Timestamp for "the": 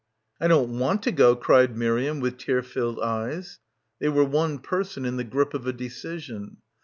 5.17-5.23